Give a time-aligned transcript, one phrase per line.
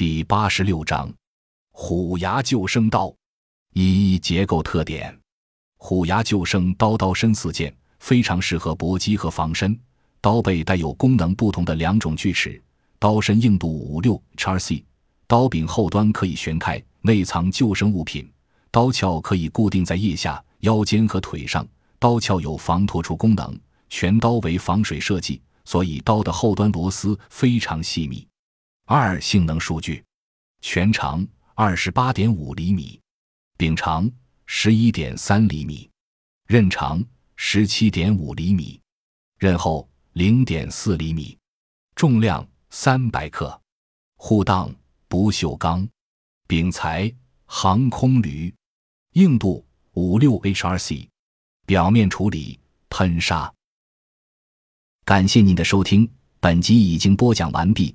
[0.00, 1.12] 第八十六章，
[1.72, 3.14] 虎牙救生刀。
[3.74, 5.14] 一结构特点：
[5.76, 9.78] 虎牙救生刀刀身四件，非常适合搏击和防身。
[10.22, 12.58] 刀背带有功能不同的两种锯齿，
[12.98, 14.82] 刀身硬度五六 XC，
[15.26, 18.26] 刀柄后端可以旋开，内藏救生物品。
[18.70, 23.60] 刀鞘可以固定在腋下、腰间和腿上，刀鞘有防脱出功能。
[23.90, 28.26] 全刀为防水设计，所以刀的后端螺丝非常细密。
[28.92, 30.04] 二性能数据：
[30.62, 33.00] 全长二十八点五厘米，
[33.56, 34.10] 柄长
[34.46, 35.88] 十一点三厘米，
[36.48, 37.00] 刃长
[37.36, 38.80] 十七点五厘米，
[39.38, 41.38] 刃厚零点四厘米，
[41.94, 43.62] 重量三百克，
[44.16, 44.74] 护档
[45.06, 45.88] 不锈钢，
[46.48, 47.14] 柄材
[47.44, 48.52] 航空铝，
[49.12, 51.06] 硬度五六 HRC，
[51.64, 53.54] 表面处理喷砂。
[55.04, 57.94] 感谢您的收听，本集已经播讲完毕。